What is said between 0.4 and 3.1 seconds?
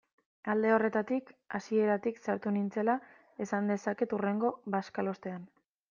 Alde horretatik, hasieratik sartu nintzela